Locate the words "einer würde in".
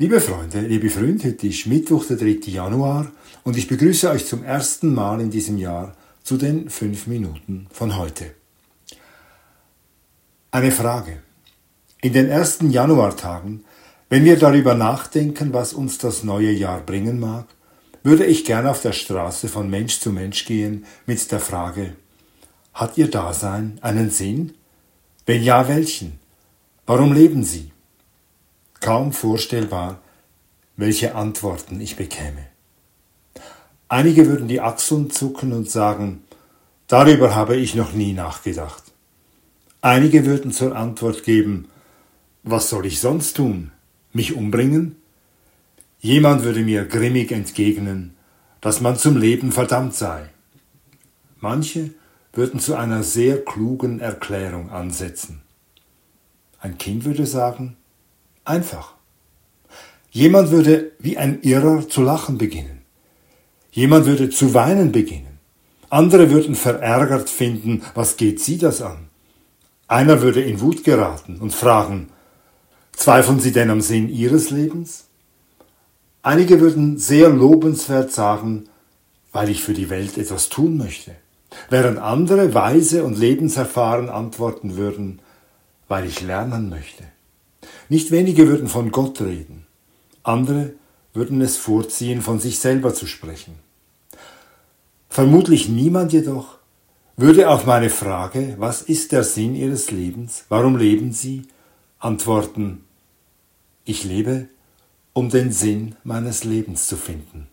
69.86-70.62